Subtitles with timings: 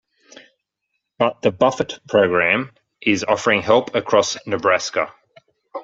[1.19, 5.13] But the Buffett program is offering help across Nebraska.